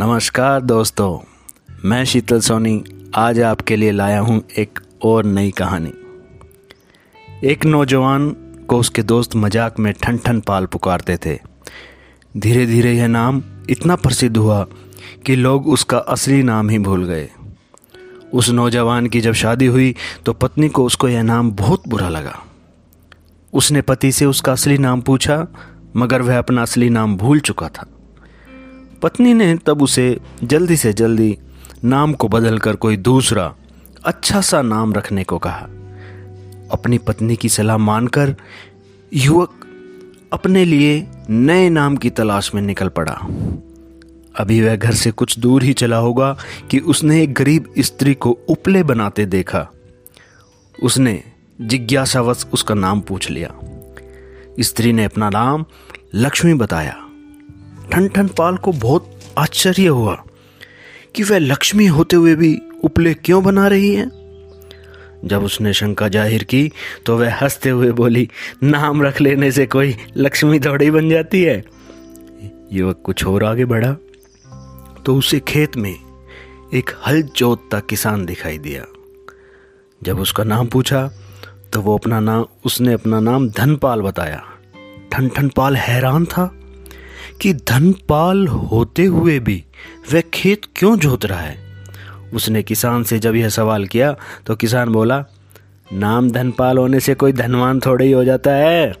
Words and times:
नमस्कार 0.00 0.60
दोस्तों, 0.60 1.18
मैं 1.84 2.04
शीतल 2.04 2.40
सोनी 2.40 2.82
आज 3.16 3.40
आपके 3.40 3.76
लिए 3.76 3.90
लाया 3.90 4.20
हूँ 4.20 4.40
एक 4.58 4.78
और 5.04 5.24
नई 5.24 5.50
कहानी। 5.50 5.92
एक 7.48 7.66
नौजवान 7.66 8.30
को 8.68 8.78
उसके 8.78 9.02
दोस्त 9.02 9.36
मज़ाक 9.36 9.78
में 9.78 9.92
ठन 10.02 10.18
ठन 10.18 10.40
पाल 10.40 10.66
पुकारते 10.66 11.16
थे। 11.16 11.36
धीरे 12.34 12.64
धीरे 12.66 12.92
यह 12.92 13.08
नाम 13.08 13.42
इतना 13.70 13.96
प्रसिद्ध 13.96 14.36
हुआ 14.36 14.64
कि 15.26 15.36
लोग 15.36 15.68
उसका 15.68 15.98
असली 16.08 16.42
नाम 16.42 16.70
ही 16.70 16.78
भूल 16.78 17.04
गए। 17.04 17.28
उस 18.32 18.50
नौजवान 18.50 19.06
की 19.06 19.20
जब 19.20 19.32
शादी 19.34 19.66
हुई 19.66 19.94
तो 20.26 20.32
पत्नी 20.32 20.68
को 20.68 20.84
उसको 20.84 21.08
यह 21.08 21.22
नाम 21.22 21.52
बहुत 21.52 21.88
बुरा 21.88 22.08
लगा। 22.08 22.38
उसने 23.52 23.82
पति 23.82 24.12
से 24.12 24.26
उसका 24.26 24.52
असली 24.52 24.78
नाम 24.78 25.00
पूछा, 25.02 25.46
मगर 25.96 26.22
वह 26.22 26.38
अपना 26.38 26.62
असली 26.62 26.90
नाम 26.90 27.16
भूल 27.16 27.40
चुका 27.40 27.68
था। 27.68 27.86
पत्नी 29.02 29.34
ने 29.34 29.56
तब 29.56 29.82
उसे 29.82 30.20
जल्दी 30.44 30.76
से 30.76 30.92
जल्दी 30.92 31.38
नाम 31.84 32.12
को 32.12 32.28
बदलकर 32.28 32.76
कोई 32.76 32.96
दूसरा 32.96 33.54
अच्छा 34.04 34.40
सा 34.40 34.62
नाम 34.62 34.94
रखने 34.94 35.24
को 35.24 35.38
कहा। 35.38 35.68
अपनी 36.70 36.98
पत्नी 36.98 37.36
की 37.36 37.48
सलाह 37.48 37.76
मानकर 37.76 38.36
युवक 39.14 39.66
अपने 40.32 40.64
लिए 40.64 41.06
नए 41.30 41.68
नाम 41.68 41.96
की 41.96 42.10
तलाश 42.10 42.54
में 42.54 42.62
निकल 42.62 42.88
पड़ा। 42.88 43.12
अभी 44.36 44.62
वह 44.62 44.76
घर 44.76 44.94
से 44.94 45.10
कुछ 45.10 45.38
दूर 45.38 45.62
ही 45.62 45.72
चला 45.72 45.96
होगा 45.96 46.36
कि 46.70 46.78
उसने 46.78 47.22
एक 47.22 47.34
गरीब 47.34 47.72
स्त्री 47.78 48.14
को 48.14 48.38
उपले 48.48 48.82
बनाते 48.82 49.26
देखा। 49.26 49.68
उसने 50.82 51.22
जिज्ञासावश 51.60 52.46
उसका 52.52 52.74
नाम 52.74 53.00
पूछ 53.00 53.30
लिया। 53.30 53.54
स्त्री 54.60 54.92
ने 54.92 55.04
अपना 55.04 55.30
नाम 55.30 55.64
लक्ष्मी 56.14 56.54
बताया। 56.54 57.06
ठन 57.90 58.28
पाल 58.38 58.56
को 58.56 58.72
बहुत 58.72 59.10
आश्चर्य 59.38 59.86
हुआ 59.86 60.14
कि 61.14 61.22
वह 61.22 61.38
लक्ष्मी 61.38 61.86
होते 61.86 62.16
हुए 62.16 62.34
भी 62.34 62.56
उपले 62.84 63.14
क्यों 63.14 63.42
बना 63.44 63.66
रही 63.68 63.94
है। 63.94 64.08
जब 65.24 65.42
उसने 65.44 65.72
शंका 65.72 66.08
ज़ाहिर 66.08 66.42
की 66.44 66.70
तो 67.06 67.16
वह 67.18 67.34
हँसते 67.34 67.70
हुए 67.70 67.90
बोली, 67.92 68.28
नाम 68.62 69.02
रख 69.02 69.20
लेने 69.20 69.50
से 69.52 69.66
कोई 69.66 69.96
लक्ष्मी 70.16 70.60
थोड़ी 70.60 70.90
बन 70.90 71.10
जाती 71.10 71.42
है। 71.42 71.64
युवक 72.72 73.02
कुछ 73.04 73.26
और 73.26 73.44
आगे 73.44 73.64
बढ़ा 73.64 73.92
तो 75.04 75.16
उसे 75.16 75.40
खेत 75.40 75.76
में 75.76 75.94
एक 76.74 76.90
हल 77.06 77.22
जोतता 77.36 77.80
किसान 77.80 78.24
दिखाई 78.26 78.58
दिया। 78.58 78.84
जब 80.02 80.20
उसका 80.20 80.44
नाम 80.44 80.66
पूछा 80.66 81.10
तो 81.72 81.80
वो 81.80 81.96
अपना 81.98 82.20
नाम 82.20 82.44
उसने 82.64 82.92
अपना 82.92 83.20
नाम 83.20 83.48
धनपाल 83.48 84.02
बताया। 84.02 84.42
ठन 85.12 85.28
ठन 85.28 85.48
पाल 85.48 85.76
हैरान 85.76 86.24
था। 86.26 86.50
कि 87.40 87.52
धनपाल 87.54 88.46
होते 88.46 89.04
हुए 89.04 89.38
भी 89.38 89.64
वह 90.12 90.22
खेत 90.34 90.62
क्यों 90.76 90.96
जोत 90.98 91.24
रहा 91.24 91.40
है? 91.40 91.58
उसने 92.34 92.62
किसान 92.62 93.02
से 93.02 93.18
जब 93.18 93.34
यह 93.34 93.48
सवाल 93.48 93.86
किया 93.86 94.14
तो 94.46 94.56
किसान 94.56 94.88
बोला, 94.88 95.24
नाम 95.92 96.30
धनपाल 96.30 96.78
होने 96.78 97.00
से 97.00 97.14
कोई 97.14 97.32
धनवान 97.32 97.80
थोड़ा 97.80 98.04
ही 98.04 98.12
हो 98.12 98.24
जाता 98.24 98.54
है। 98.54 98.94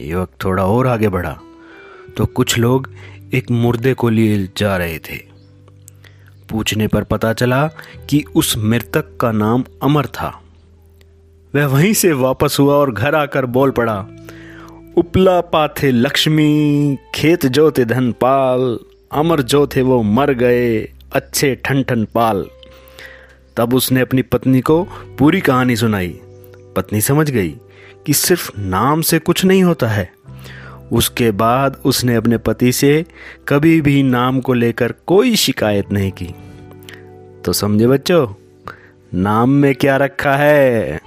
युवक 0.00 0.30
थोड़ा 0.44 0.64
और 0.64 0.86
आगे 0.86 1.08
बढ़ा 1.08 1.38
तो 2.16 2.26
कुछ 2.26 2.58
लोग 2.58 2.90
एक 3.34 3.50
मुर्दे 3.50 3.94
को 3.94 4.08
लिए 4.08 4.48
जा 4.56 4.76
रहे 4.76 4.98
थे। 4.98 5.16
पूछने 6.50 6.86
पर 6.86 7.04
पता 7.04 7.32
चला 7.32 7.66
कि 8.10 8.24
उस 8.34 8.56
मृतक 8.58 9.16
का 9.16 9.32
नाम 9.32 9.64
अमर 9.82 10.06
था। 10.06 10.28
वह 11.54 11.66
वहीं 11.66 11.92
से 11.92 12.12
वापस 12.12 12.56
हुआ 12.60 12.74
और 12.74 12.92
घर 12.92 13.14
आकर 13.14 13.46
बोल 13.46 13.70
पड़ा 13.70 14.06
उपला 14.96 15.40
पाथे 15.40 15.90
लक्ष्मी, 15.90 16.98
खेत 17.14 17.46
जो 17.46 17.70
थे 17.70 17.84
धन 17.84 18.12
पाल 18.12 18.78
अमर 19.12 19.42
जो 19.42 19.66
थे 19.66 19.82
वो 19.82 20.02
मर 20.02 20.32
गए, 20.32 20.92
अच्छे 21.12 21.54
ठन 21.54 21.82
ठन 21.82 22.04
पाल। 22.04 22.46
तब 23.56 23.74
उसने 23.74 24.00
अपनी 24.00 24.22
पत्नी 24.22 24.60
को 24.60 24.82
पूरी 25.18 25.40
कहानी 25.40 25.76
सुनाई। 25.76 26.20
पत्नी 26.76 27.00
समझ 27.00 27.30
गई 27.30 27.56
कि 28.06 28.12
सिर्फ़ 28.12 28.50
नाम 28.58 29.00
से 29.00 29.18
कुछ 29.18 29.44
नहीं 29.44 29.62
होता 29.62 29.88
है। 29.88 30.12
उसके 30.92 31.30
बाद 31.30 31.80
उसने 31.84 32.14
अपने 32.14 32.38
पति 32.38 32.72
से 32.72 33.04
कभी 33.48 33.80
भी 33.80 34.02
नाम 34.02 34.40
को 34.40 34.52
लेकर 34.52 34.94
कोई 35.06 35.36
शिकायत 35.36 35.92
नहीं 35.92 36.12
की। 36.22 36.34
तो 37.44 37.52
समझे 37.52 37.86
बच्चों, 37.86 38.26
नाम 39.14 39.50
में 39.50 39.74
क्या 39.74 39.96
रखा 39.96 40.34
है? 40.34 41.00